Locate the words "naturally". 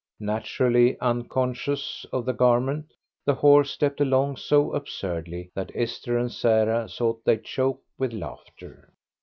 0.23-0.99